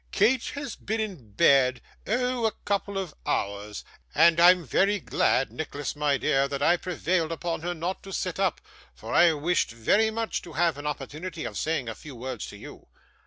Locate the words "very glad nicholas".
4.65-5.95